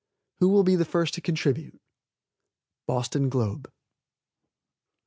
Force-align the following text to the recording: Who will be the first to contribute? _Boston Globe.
Who 0.39 0.49
will 0.49 0.63
be 0.63 0.75
the 0.75 0.83
first 0.83 1.13
to 1.13 1.21
contribute? 1.21 1.79
_Boston 2.89 3.29
Globe. 3.29 3.71